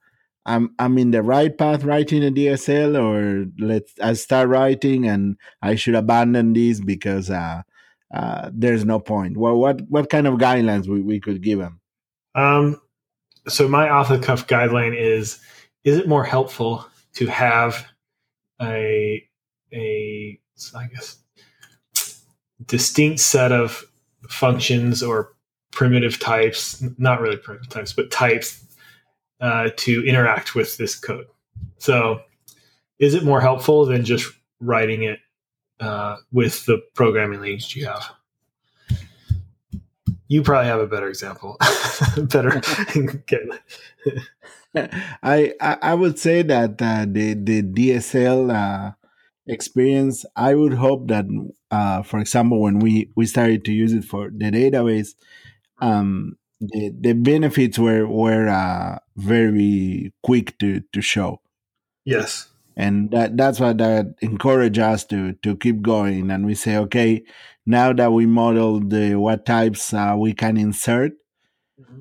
I'm 0.47 0.75
I'm 0.79 0.99
in 0.99 1.11
the 1.11 1.23
right 1.23 1.57
path 1.57 1.85
writing 1.85 2.25
a 2.25 2.31
DSL, 2.31 2.99
or 3.01 3.47
let's 3.59 3.93
I 4.03 4.15
start 4.15 4.49
writing 4.49 5.07
and 5.07 5.37
I 5.61 5.75
should 5.75 5.95
abandon 5.95 6.55
this 6.55 6.81
because 6.81 7.31
uh, 7.31 7.63
uh, 8.13 8.51
there's 8.53 8.85
no 8.85 8.99
point. 8.99 9.37
Well, 9.37 9.57
what 9.57 9.83
what 9.89 10.09
kind 10.09 10.27
of 10.27 10.35
guidelines 10.35 10.89
we, 10.89 11.03
we 11.03 11.21
could 11.21 11.43
give 11.43 11.59
them? 11.59 11.81
Um, 12.35 12.81
so 13.51 13.69
my 13.69 13.89
off 13.89 14.09
the 14.09 14.19
cuff 14.19 14.47
guideline 14.47 14.97
is: 14.97 15.41
is 15.85 15.97
it 15.97 16.09
more 16.09 16.25
helpful 16.25 16.87
to 17.15 17.27
have 17.27 17.87
a 18.61 19.25
a 19.73 20.39
I 20.75 20.87
guess 20.87 21.19
distinct 22.67 23.21
set 23.21 23.53
of 23.53 23.85
functions 24.29 25.03
or 25.03 25.35
primitive 25.71 26.19
types, 26.19 26.83
not 26.99 27.21
really 27.21 27.37
primitive 27.37 27.69
types, 27.69 27.93
but 27.93 28.11
types 28.11 28.65
uh, 29.41 29.71
to 29.77 30.05
interact 30.07 30.55
with 30.55 30.77
this 30.77 30.95
code. 30.95 31.27
So, 31.79 32.21
is 32.99 33.15
it 33.15 33.25
more 33.25 33.41
helpful 33.41 33.87
than 33.87 34.05
just 34.05 34.31
writing 34.61 35.05
it 35.05 35.21
uh, 35.81 36.17
with 36.33 36.67
the 36.67 36.83
programming 36.95 37.41
language 37.41 37.75
you 37.75 37.87
have? 37.87 38.11
You 40.31 40.43
probably 40.45 40.69
have 40.69 40.79
a 40.79 40.87
better 40.87 41.09
example. 41.09 41.57
better. 42.17 42.63
I, 45.25 45.55
I 45.61 45.77
I 45.83 45.95
would 45.95 46.21
say 46.21 46.43
that 46.43 46.81
uh, 46.81 47.05
the 47.11 47.35
the 47.35 47.65
DSL 47.65 48.55
uh, 48.55 48.93
experience. 49.49 50.25
I 50.37 50.55
would 50.55 50.75
hope 50.75 51.09
that, 51.09 51.25
uh, 51.73 52.03
for 52.03 52.21
example, 52.21 52.61
when 52.61 52.79
we 52.79 53.11
we 53.17 53.27
started 53.27 53.65
to 53.65 53.73
use 53.73 53.93
it 53.93 54.05
for 54.05 54.31
the 54.31 54.53
database, 54.53 55.17
um, 55.81 56.39
the 56.61 56.95
the 56.97 57.13
benefits 57.15 57.77
were 57.77 58.07
were 58.07 58.49
uh, 58.49 59.01
very 59.17 60.15
quick 60.23 60.57
to 60.61 60.81
to 60.93 61.03
show, 61.03 61.41
yes. 62.05 62.47
and 62.77 63.11
that 63.11 63.37
that's 63.37 63.59
what 63.59 63.79
that 63.79 64.15
encouraged 64.21 64.79
us 64.79 65.05
to 65.07 65.33
to 65.43 65.57
keep 65.57 65.83
going. 65.83 66.31
And 66.31 66.47
we 66.47 66.55
say, 66.55 66.77
okay, 66.77 67.25
now 67.71 67.93
that 67.93 68.13
we 68.13 68.27
model 68.27 68.81
the 68.81 69.15
what 69.15 69.47
types 69.47 69.95
uh, 69.95 70.15
we 70.19 70.33
can 70.35 70.57
insert 70.57 71.13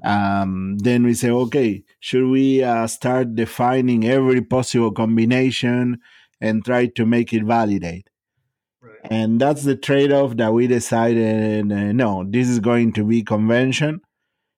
um, 0.04 0.78
then 0.78 1.04
we 1.04 1.14
say, 1.14 1.30
okay, 1.30 1.84
should 2.00 2.30
we 2.30 2.64
uh, 2.64 2.88
start 2.88 3.36
defining 3.36 4.06
every 4.06 4.42
possible 4.42 4.92
combination 4.92 6.00
and 6.40 6.64
try 6.64 6.88
to 6.88 7.06
make 7.06 7.34
it 7.34 7.44
validate? 7.44 8.10
Right. 8.82 9.00
And 9.04 9.42
that's 9.42 9.64
the 9.64 9.76
trade 9.76 10.12
off 10.12 10.38
that 10.38 10.54
we 10.54 10.68
decided 10.68 11.72
uh, 11.72 11.92
no, 11.92 12.24
this 12.28 12.48
is 12.48 12.60
going 12.60 12.94
to 12.94 13.04
be 13.04 13.24
convention 13.24 14.02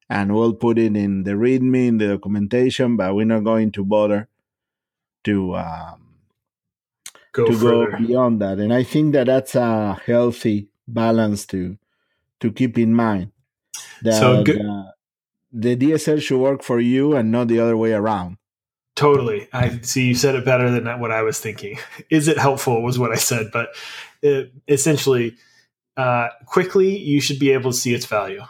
and 0.09 0.35
we'll 0.35 0.53
put 0.53 0.77
it 0.77 0.95
in 0.95 1.23
the 1.23 1.31
README, 1.31 1.87
in 1.87 1.97
the 1.97 2.07
documentation, 2.09 2.97
but 2.97 3.15
we're 3.15 3.25
not 3.25 3.43
going 3.43 3.71
to 3.73 3.85
bother 3.85 4.27
to. 5.23 5.55
Um, 5.55 5.97
Go 7.33 7.45
to 7.45 7.53
further. 7.53 7.91
go 7.91 7.97
beyond 8.05 8.41
that. 8.41 8.57
And 8.59 8.73
I 8.73 8.83
think 8.83 9.13
that 9.13 9.27
that's 9.27 9.55
a 9.55 9.93
healthy 10.05 10.67
balance 10.93 11.45
to 11.47 11.77
to 12.39 12.51
keep 12.51 12.77
in 12.77 12.93
mind. 12.93 13.31
That 14.01 14.19
So 14.19 14.43
good- 14.43 14.61
uh, 14.61 14.91
the 15.53 15.75
DSL 15.75 16.19
should 16.21 16.39
work 16.39 16.63
for 16.63 16.79
you 16.79 17.15
and 17.15 17.31
not 17.31 17.47
the 17.47 17.59
other 17.59 17.75
way 17.77 17.93
around. 17.93 18.37
Totally. 18.95 19.47
I 19.53 19.79
see 19.81 20.07
you 20.07 20.15
said 20.15 20.35
it 20.35 20.45
better 20.45 20.69
than 20.69 20.85
what 20.99 21.11
I 21.11 21.21
was 21.21 21.39
thinking. 21.39 21.77
Is 22.09 22.27
it 22.27 22.37
helpful 22.37 22.81
was 22.83 22.97
what 22.99 23.11
I 23.11 23.15
said, 23.15 23.49
but 23.51 23.69
it, 24.21 24.51
essentially, 24.67 25.35
uh, 25.97 26.29
quickly 26.45 26.97
you 26.97 27.21
should 27.21 27.39
be 27.39 27.51
able 27.51 27.71
to 27.71 27.77
see 27.77 27.93
its 27.93 28.05
value, 28.05 28.43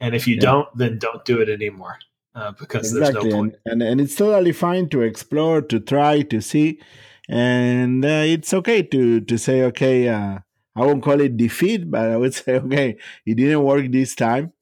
and 0.00 0.14
if 0.14 0.26
you 0.26 0.34
Yeah. 0.36 0.40
don't, 0.40 0.68
then 0.76 0.98
don't 0.98 1.24
do 1.24 1.40
it 1.40 1.48
anymore 1.48 1.98
uh, 2.34 2.52
because 2.52 2.92
there's 2.92 3.12
no 3.14 3.20
point. 3.22 3.54
and, 3.66 3.82
and 3.82 3.82
and 3.82 4.00
it's 4.00 4.14
totally 4.14 4.52
fine 4.52 4.88
to 4.90 5.02
explore, 5.02 5.60
to 5.62 5.78
try, 5.80 6.22
to 6.22 6.40
see, 6.40 6.80
and 7.28 8.04
uh, 8.04 8.24
it's 8.34 8.52
okay 8.54 8.82
to 8.82 9.20
to 9.20 9.38
say, 9.38 9.62
okay, 9.62 10.08
uh, 10.08 10.38
I 10.74 10.80
won't 10.80 11.02
call 11.02 11.20
it 11.20 11.36
defeat, 11.36 11.90
but 11.90 12.10
I 12.10 12.16
would 12.16 12.34
say, 12.34 12.54
okay, 12.56 12.96
it 13.26 13.34
didn't 13.34 13.62
work 13.62 13.90
this 13.90 14.14
time. 14.14 14.52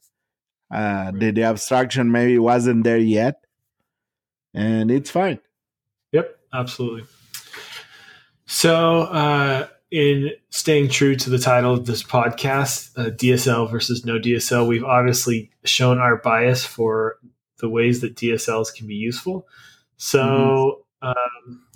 Uh, 0.70 1.10
the, 1.10 1.32
the 1.32 1.42
abstraction 1.42 2.12
maybe 2.12 2.38
wasn't 2.38 2.84
there 2.84 2.98
yet, 2.98 3.44
and 4.54 4.90
it's 4.90 5.10
fine. 5.10 5.40
Yep, 6.12 6.38
absolutely. 6.52 7.04
So, 8.46 9.02
uh, 9.02 9.68
in 9.90 10.30
staying 10.50 10.88
true 10.88 11.16
to 11.16 11.30
the 11.30 11.38
title 11.38 11.74
of 11.74 11.86
this 11.86 12.02
podcast, 12.02 12.96
uh, 12.96 13.10
DSL 13.10 13.70
versus 13.70 14.04
no 14.04 14.18
DSL, 14.18 14.68
we've 14.68 14.84
obviously 14.84 15.50
shown 15.64 15.98
our 15.98 16.16
bias 16.16 16.64
for 16.64 17.18
the 17.58 17.68
ways 17.68 18.00
that 18.00 18.14
DSLs 18.16 18.74
can 18.74 18.86
be 18.86 18.94
useful. 18.94 19.48
So, 19.96 20.86
um, 21.02 21.66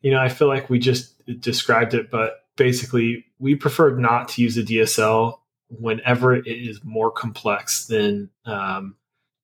you 0.00 0.12
know, 0.12 0.20
I 0.20 0.28
feel 0.28 0.48
like 0.48 0.70
we 0.70 0.78
just 0.78 1.14
described 1.40 1.94
it, 1.94 2.10
but 2.10 2.45
basically, 2.56 3.24
we 3.38 3.54
prefer 3.54 3.90
not 3.96 4.28
to 4.30 4.42
use 4.42 4.56
a 4.56 4.62
DSL 4.62 5.38
whenever 5.68 6.34
it 6.34 6.46
is 6.46 6.80
more 6.84 7.10
complex 7.10 7.86
than 7.86 8.30
um, 8.44 8.96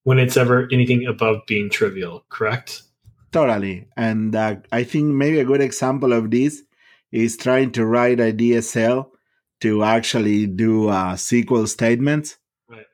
when 0.05 0.19
it's 0.19 0.37
ever 0.37 0.69
anything 0.73 1.07
above 1.07 1.43
being 1.47 1.71
trivial, 1.71 2.25
correct? 2.29 2.83
Totally. 3.31 3.89
And 3.97 4.35
uh, 4.35 4.57
I 4.71 4.85
think 4.85 5.07
maybe 5.07 5.41
a 5.41 5.45
good 5.45 5.61
example 5.61 6.13
of 6.13 6.31
this 6.31 6.63
is 7.11 7.37
trying 7.37 7.73
to 7.73 7.87
write 7.87 8.21
a 8.21 8.33
DSL 8.33 9.09
to 9.61 9.85
actually 9.85 10.47
do 10.47 10.89
uh, 10.89 11.15
SQL 11.15 11.69
statements. 11.69 12.37
Right. 12.69 12.87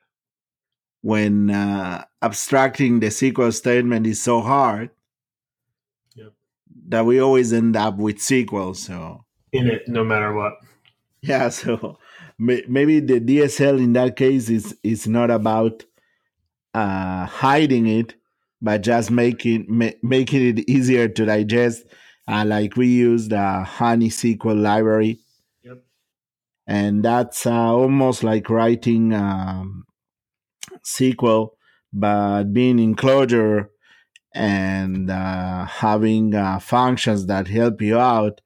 When 1.01 1.49
uh, 1.49 2.05
abstracting 2.21 2.99
the 2.99 3.07
SQL 3.07 3.53
statement 3.53 4.05
is 4.07 4.21
so 4.21 4.41
hard 4.41 4.91
Yep. 6.15 6.33
that 6.89 7.05
we 7.05 7.19
always 7.19 7.53
end 7.53 7.75
up 7.75 7.97
with 7.97 8.17
SQL. 8.17 8.75
So 8.75 9.25
In 9.51 9.67
it, 9.67 9.87
no 9.87 10.03
matter 10.03 10.33
what. 10.33 10.53
yeah, 11.21 11.49
so 11.59 11.97
maybe 12.37 12.99
the 12.99 13.19
DSL 13.19 13.79
in 13.79 13.93
that 13.93 14.15
case 14.15 14.49
is 14.49 14.77
is 14.83 15.07
not 15.07 15.29
about 15.31 15.85
uh, 16.73 17.25
hiding 17.25 17.87
it, 17.87 18.15
but 18.61 18.81
just 18.81 19.09
making 19.11 19.65
ma- 19.67 19.97
making 20.03 20.47
it 20.57 20.69
easier 20.69 21.07
to 21.07 21.25
digest. 21.25 21.85
Uh, 22.27 22.45
like 22.45 22.75
we 22.77 22.87
use 22.87 23.27
the 23.29 23.63
Honey 23.63 24.09
SQL 24.09 24.55
library, 24.61 25.19
Yep. 25.63 25.83
and 26.67 27.03
that's 27.03 27.47
uh, 27.47 27.51
almost 27.73 28.23
like 28.23 28.51
writing 28.51 29.13
um, 29.13 29.85
SQL, 30.83 31.49
but 31.91 32.53
being 32.53 32.77
in 32.77 32.95
Clojure 32.95 33.69
and 34.35 35.09
uh, 35.09 35.65
having 35.65 36.35
uh, 36.35 36.59
functions 36.59 37.25
that 37.25 37.47
help 37.47 37.81
you 37.81 37.97
out 37.97 38.41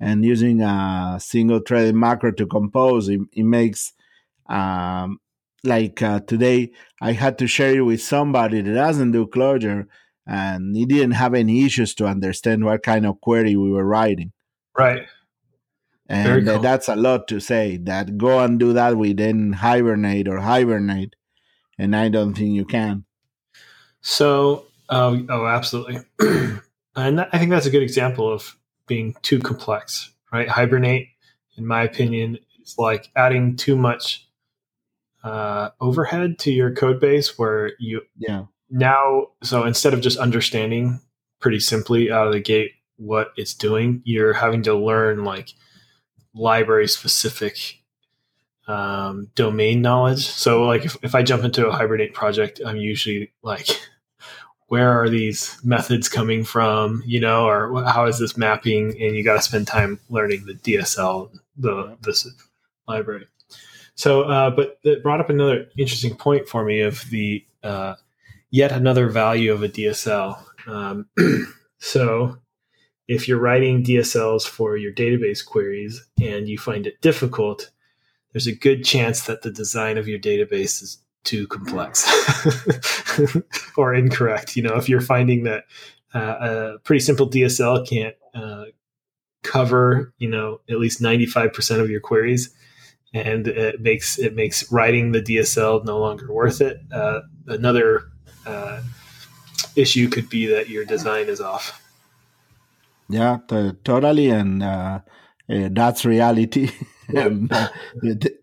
and 0.00 0.24
using 0.24 0.60
a 0.62 1.18
single 1.20 1.60
threaded 1.60 1.94
macro 1.94 2.30
to 2.32 2.46
compose 2.46 3.08
it, 3.08 3.20
it 3.32 3.44
makes 3.44 3.92
um, 4.48 5.18
like 5.64 6.00
uh, 6.02 6.20
today 6.20 6.70
i 7.00 7.12
had 7.12 7.36
to 7.38 7.46
share 7.46 7.74
it 7.76 7.80
with 7.82 8.00
somebody 8.00 8.60
that 8.60 8.72
doesn't 8.74 9.12
do 9.12 9.26
Clojure 9.26 9.86
and 10.26 10.76
he 10.76 10.84
didn't 10.86 11.12
have 11.12 11.34
any 11.34 11.64
issues 11.64 11.94
to 11.94 12.06
understand 12.06 12.64
what 12.64 12.82
kind 12.82 13.06
of 13.06 13.20
query 13.20 13.56
we 13.56 13.70
were 13.70 13.84
writing 13.84 14.32
Right. 14.76 15.06
Very 16.08 16.38
and 16.38 16.46
cool. 16.48 16.58
that's 16.60 16.88
a 16.88 16.96
lot 16.96 17.28
to 17.28 17.40
say 17.40 17.76
that 17.78 18.16
go 18.16 18.38
and 18.40 18.58
do 18.58 18.72
that 18.72 18.96
within 18.96 19.52
hibernate 19.54 20.28
or 20.28 20.38
hibernate 20.40 21.14
and 21.78 21.94
i 21.94 22.08
don't 22.08 22.34
think 22.34 22.54
you 22.54 22.64
can 22.64 23.04
So, 24.00 24.66
oh, 24.88 25.26
oh, 25.28 25.46
absolutely. 25.46 25.98
and 26.96 27.18
that, 27.18 27.28
I 27.32 27.38
think 27.38 27.50
that's 27.50 27.66
a 27.66 27.70
good 27.70 27.82
example 27.82 28.32
of 28.32 28.56
being 28.88 29.14
too 29.22 29.38
complex, 29.38 30.12
right? 30.32 30.48
Hibernate, 30.48 31.08
in 31.56 31.66
my 31.66 31.82
opinion, 31.82 32.38
is 32.62 32.76
like 32.78 33.10
adding 33.14 33.56
too 33.56 33.76
much 33.76 34.26
uh, 35.22 35.70
overhead 35.80 36.38
to 36.40 36.52
your 36.52 36.74
code 36.74 37.00
base 37.00 37.38
where 37.38 37.72
you 37.78 38.02
yeah 38.16 38.44
now, 38.70 39.28
so 39.42 39.64
instead 39.64 39.94
of 39.94 40.00
just 40.00 40.18
understanding 40.18 41.00
pretty 41.40 41.60
simply 41.60 42.10
out 42.10 42.26
of 42.26 42.32
the 42.32 42.40
gate 42.40 42.72
what 42.96 43.32
it's 43.36 43.54
doing, 43.54 44.02
you're 44.04 44.32
having 44.32 44.62
to 44.64 44.74
learn 44.74 45.24
like 45.24 45.50
library 46.34 46.88
specific 46.88 47.80
um, 48.66 49.30
domain 49.34 49.80
knowledge. 49.80 50.26
So, 50.26 50.64
like, 50.64 50.84
if, 50.84 50.96
if 51.02 51.14
I 51.14 51.22
jump 51.22 51.44
into 51.44 51.66
a 51.66 51.72
Hibernate 51.72 52.12
project, 52.12 52.60
I'm 52.64 52.76
usually 52.76 53.32
like, 53.42 53.68
where 54.68 55.02
are 55.02 55.08
these 55.08 55.58
methods 55.64 56.08
coming 56.08 56.44
from? 56.44 57.02
You 57.06 57.20
know, 57.20 57.46
or 57.46 57.84
how 57.84 58.06
is 58.06 58.18
this 58.18 58.36
mapping? 58.36 58.90
And 59.00 59.16
you 59.16 59.24
got 59.24 59.34
to 59.34 59.42
spend 59.42 59.66
time 59.66 59.98
learning 60.08 60.44
the 60.46 60.54
DSL, 60.54 61.30
the 61.56 61.96
this 62.02 62.28
library. 62.86 63.26
So, 63.94 64.22
uh, 64.22 64.50
but 64.50 64.78
it 64.84 65.02
brought 65.02 65.20
up 65.20 65.30
another 65.30 65.66
interesting 65.76 66.14
point 66.14 66.48
for 66.48 66.64
me 66.64 66.82
of 66.82 67.02
the 67.10 67.44
uh, 67.62 67.94
yet 68.50 68.70
another 68.70 69.08
value 69.08 69.52
of 69.52 69.62
a 69.62 69.68
DSL. 69.68 70.38
Um, 70.66 71.08
so, 71.78 72.36
if 73.08 73.26
you're 73.26 73.40
writing 73.40 73.82
DSLs 73.82 74.46
for 74.46 74.76
your 74.76 74.92
database 74.92 75.44
queries 75.44 76.06
and 76.22 76.46
you 76.46 76.58
find 76.58 76.86
it 76.86 77.00
difficult, 77.00 77.70
there's 78.32 78.46
a 78.46 78.54
good 78.54 78.84
chance 78.84 79.22
that 79.22 79.42
the 79.42 79.50
design 79.50 79.96
of 79.96 80.06
your 80.06 80.18
database 80.18 80.82
is 80.82 81.02
too 81.28 81.46
complex 81.46 82.08
or 83.76 83.94
incorrect. 83.94 84.56
You 84.56 84.62
know, 84.62 84.76
if 84.76 84.88
you're 84.88 85.02
finding 85.02 85.44
that 85.44 85.64
uh, 86.14 86.36
a 86.40 86.78
pretty 86.84 87.00
simple 87.00 87.28
DSL 87.28 87.86
can't 87.86 88.16
uh, 88.34 88.64
cover, 89.42 90.14
you 90.16 90.28
know, 90.28 90.60
at 90.70 90.78
least 90.78 91.02
95% 91.02 91.80
of 91.80 91.90
your 91.90 92.00
queries, 92.00 92.54
and 93.12 93.46
it 93.46 93.80
makes 93.82 94.18
it 94.18 94.34
makes 94.34 94.70
writing 94.72 95.12
the 95.12 95.22
DSL 95.22 95.84
no 95.84 95.98
longer 95.98 96.32
worth 96.32 96.60
it. 96.60 96.80
Uh, 96.92 97.20
another 97.46 98.04
uh, 98.46 98.80
issue 99.76 100.08
could 100.08 100.30
be 100.30 100.46
that 100.46 100.68
your 100.70 100.84
design 100.84 101.28
is 101.28 101.40
off. 101.40 101.82
Yeah, 103.10 103.38
t- 103.48 103.72
totally, 103.84 104.30
and 104.30 104.62
uh, 104.62 105.00
uh, 105.50 105.68
that's 105.72 106.04
reality. 106.04 106.70
and 107.08 107.50
uh, 107.52 107.68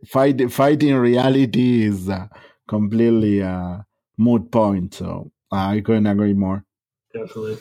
fight, 0.07 0.51
fighting 0.51 0.95
reality 0.95 1.83
is 1.83 2.09
uh, 2.09 2.27
completely 2.67 3.41
uh, 3.41 3.79
moot 4.17 4.51
point. 4.51 4.93
So 4.93 5.31
I 5.51 5.81
couldn't 5.81 6.07
agree 6.07 6.33
more. 6.33 6.65
definitely. 7.13 7.57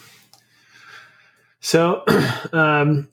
So, 1.60 2.04
um, 2.52 3.08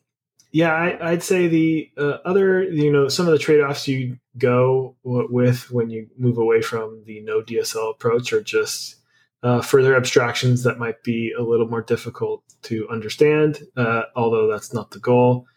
yeah, 0.52 0.74
I, 0.74 1.12
I'd 1.12 1.24
say 1.24 1.48
the 1.48 1.90
uh, 1.98 2.18
other, 2.26 2.64
you 2.64 2.92
know, 2.92 3.08
some 3.08 3.26
of 3.26 3.32
the 3.32 3.40
trade 3.40 3.62
offs 3.62 3.88
you 3.88 4.18
go 4.38 4.98
with 5.04 5.72
when 5.72 5.90
you 5.90 6.08
move 6.18 6.38
away 6.38 6.62
from 6.62 7.04
the 7.06 7.22
no 7.22 7.42
DSL 7.42 7.92
approach 7.92 8.34
are 8.34 8.42
just 8.42 8.98
uh, 9.44 9.62
further 9.62 9.96
abstractions 9.96 10.64
that 10.64 10.78
might 10.78 11.02
be 11.04 11.34
a 11.38 11.42
little 11.42 11.68
more 11.68 11.82
difficult 11.82 12.44
to 12.64 12.88
understand, 12.90 13.60
uh, 13.78 14.04
although 14.16 14.48
that's 14.48 14.74
not 14.74 14.92
the 14.92 15.00
goal. 15.00 15.48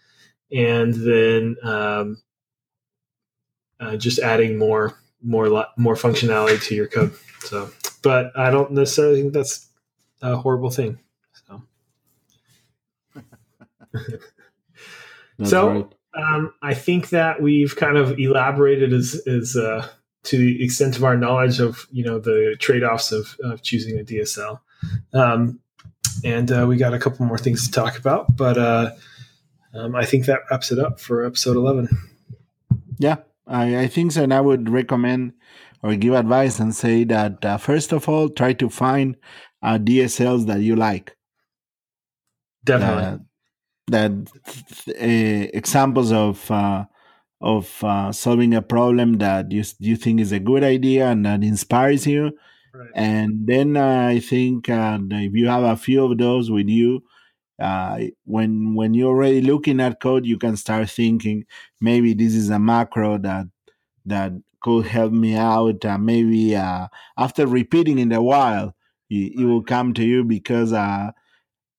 And 0.53 0.95
then 0.95 1.57
um, 1.63 2.23
uh, 3.81 3.97
just 3.97 4.21
adding 4.21 4.57
more, 4.57 4.99
more, 5.25 5.67
more 5.77 5.95
functionality 5.95 6.63
to 6.69 6.75
your 6.75 6.87
code. 6.87 7.13
So, 7.41 7.71
but 8.03 8.31
I 8.37 8.51
don't 8.51 8.73
necessarily 8.73 9.23
think 9.23 9.33
that's 9.33 9.69
a 10.23 10.37
horrible 10.37 10.71
thing. 10.71 10.99
So. 11.47 11.63
So- 15.45 15.69
right. 15.69 15.87
Um, 16.17 16.55
I 16.63 16.75
think 16.75 17.09
that 17.09 17.43
we've 17.43 17.75
kind 17.75 17.97
of 17.97 18.21
elaborated 18.21 18.93
as, 18.93 19.21
as 19.27 19.57
uh, 19.57 19.89
to 20.25 20.39
the 20.39 20.63
extent 20.65 20.97
of 20.97 21.03
our 21.03 21.17
knowledge 21.17 21.59
of 21.59 21.89
you 21.91 22.05
know 22.05 22.21
the 22.21 22.55
trade 22.61 22.85
offs 22.85 23.11
of, 23.11 23.37
of 23.43 23.63
choosing 23.63 23.99
a 23.99 24.05
DSL, 24.05 24.61
um, 25.13 25.59
and 26.23 26.53
uh, 26.53 26.67
we 26.69 26.77
got 26.77 26.95
a 26.95 27.01
couple 27.01 27.27
more 27.27 27.37
things 27.37 27.67
to 27.67 27.73
talk 27.73 27.99
about. 27.99 28.37
But 28.37 28.57
uh, 28.59 28.91
um, 29.75 29.97
I 29.97 30.05
think 30.05 30.27
that 30.27 30.43
wraps 30.53 30.71
it 30.71 30.79
up 30.79 31.01
for 31.01 31.25
episode 31.27 31.57
eleven. 31.57 31.89
Yeah, 32.99 33.17
I, 33.47 33.81
I 33.81 33.87
think 33.89 34.13
so. 34.13 34.23
And 34.23 34.33
I 34.33 34.41
would 34.41 34.69
recommend 34.69 35.33
or 35.83 35.95
give 35.97 36.15
advice 36.15 36.59
and 36.59 36.75
say 36.75 37.05
that 37.05 37.45
uh, 37.45 37.59
first 37.59 37.93
of 37.93 38.09
all, 38.09 38.29
try 38.29 38.53
to 38.55 38.71
find 38.71 39.17
uh, 39.63 39.79
DSLs 39.79 40.47
that 40.47 40.61
you 40.61 40.77
like. 40.77 41.17
Definitely, 42.65 43.03
that 43.03 43.21
that 43.87 44.13
uh, 44.89 45.51
examples 45.53 46.13
of 46.13 46.51
uh, 46.51 46.85
of 47.41 47.85
uh, 47.85 48.13
solving 48.13 48.55
a 48.55 48.63
problem 48.63 49.19
that 49.19 49.53
you 49.53 49.63
you 49.79 49.97
think 49.97 50.21
is 50.21 50.33
a 50.33 50.41
good 50.41 50.65
idea 50.65 51.09
and 51.09 51.27
that 51.27 51.45
inspires 51.45 52.07
you. 52.07 52.33
right. 52.73 52.91
And 52.95 53.47
then 53.47 53.77
uh, 53.77 54.07
I 54.09 54.21
think 54.21 54.71
uh, 54.71 54.99
if 55.11 55.35
you 55.35 55.49
have 55.49 55.65
a 55.65 55.77
few 55.77 56.05
of 56.05 56.17
those 56.17 56.51
with 56.51 56.69
you, 56.69 57.03
uh, 57.59 57.99
when 58.25 58.75
when 58.75 58.95
you're 58.95 59.11
already 59.11 59.41
looking 59.41 59.81
at 59.81 60.01
code, 60.01 60.27
you 60.27 60.39
can 60.39 60.57
start 60.57 60.91
thinking 60.91 61.45
maybe 61.81 62.15
this 62.15 62.35
is 62.35 62.51
a 62.51 62.59
macro 62.59 63.19
that 63.19 63.47
that 64.07 64.33
could 64.61 64.87
help 64.87 65.13
me 65.13 65.37
out. 65.37 65.85
Uh, 65.85 65.99
maybe 65.99 66.57
uh, 66.57 66.89
after 67.17 67.47
repeating 67.47 67.99
it 67.99 68.13
a 68.13 68.23
while, 68.23 68.75
it, 69.11 69.33
it 69.39 69.45
will 69.45 69.63
come 69.63 69.93
to 69.95 70.05
you 70.05 70.25
because 70.25 70.73
uh, 70.73 71.11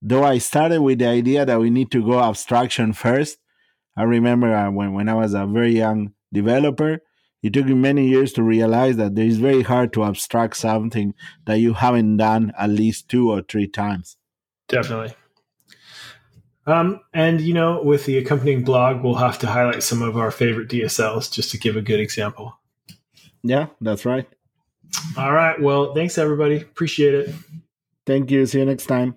though 0.02 0.24
I 0.24 0.38
started 0.38 0.82
with 0.82 1.00
the 1.00 1.08
idea 1.08 1.46
that 1.46 1.60
we 1.60 1.70
need 1.70 1.92
to 1.92 2.06
go 2.06 2.20
abstraction 2.20 2.94
first, 2.94 3.40
I 3.98 4.04
remember 4.04 4.54
uh, 4.54 4.72
when, 4.72 4.94
when 4.94 5.10
I 5.10 5.14
was 5.16 5.34
a 5.34 5.46
very 5.46 5.72
young 5.72 6.14
developer, 6.32 7.00
it 7.42 7.54
took 7.54 7.66
me 7.66 7.74
many 7.74 8.08
years 8.08 8.34
to 8.34 8.44
realize 8.44 8.98
that 8.98 9.12
it 9.12 9.28
is 9.28 9.38
very 9.38 9.62
hard 9.62 9.94
to 9.94 10.04
abstract 10.04 10.58
something 10.58 11.14
that 11.46 11.56
you 11.56 11.74
haven't 11.74 12.18
done 12.18 12.54
at 12.58 12.70
least 12.70 13.10
two 13.10 13.32
or 13.32 13.42
three 13.42 13.68
times. 13.68 14.18
Definitely. 14.68 15.14
Um, 16.68 17.02
and 17.14 17.42
you 17.42 17.54
know, 17.54 17.82
with 17.84 18.06
the 18.06 18.18
accompanying 18.18 18.64
blog, 18.64 19.04
we'll 19.04 19.16
have 19.16 19.40
to 19.40 19.48
highlight 19.48 19.84
some 19.84 20.02
of 20.02 20.18
our 20.18 20.32
favorite 20.32 20.70
DSLs 20.70 21.32
just 21.32 21.52
to 21.52 21.58
give 21.58 21.76
a 21.76 21.82
good 21.82 22.00
example. 22.00 22.58
Yeah, 23.44 23.68
that's 23.82 24.06
right. 24.06 24.28
All 25.18 25.32
right. 25.32 25.62
Well, 25.62 25.94
thanks 25.94 26.18
everybody. 26.18 26.58
Appreciate 26.58 27.14
it. 27.14 27.36
Thank 28.06 28.32
you. 28.32 28.46
See 28.46 28.60
you 28.60 28.66
next 28.66 28.86
time. 28.86 29.16